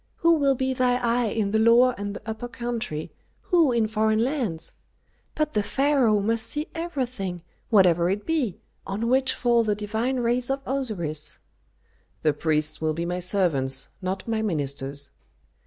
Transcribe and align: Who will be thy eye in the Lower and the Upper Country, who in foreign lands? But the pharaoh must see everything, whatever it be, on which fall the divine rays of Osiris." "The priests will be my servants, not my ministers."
Who 0.15 0.33
will 0.33 0.55
be 0.55 0.73
thy 0.73 0.95
eye 0.95 1.27
in 1.29 1.51
the 1.51 1.59
Lower 1.59 1.93
and 1.95 2.15
the 2.15 2.23
Upper 2.25 2.47
Country, 2.47 3.11
who 3.41 3.71
in 3.71 3.85
foreign 3.87 4.23
lands? 4.23 4.73
But 5.35 5.53
the 5.53 5.61
pharaoh 5.61 6.19
must 6.21 6.47
see 6.47 6.69
everything, 6.73 7.43
whatever 7.69 8.09
it 8.09 8.25
be, 8.25 8.61
on 8.87 9.09
which 9.09 9.35
fall 9.35 9.63
the 9.63 9.75
divine 9.75 10.17
rays 10.21 10.49
of 10.49 10.63
Osiris." 10.65 11.37
"The 12.23 12.33
priests 12.33 12.81
will 12.81 12.95
be 12.95 13.05
my 13.05 13.19
servants, 13.19 13.89
not 14.01 14.27
my 14.27 14.41
ministers." 14.41 15.11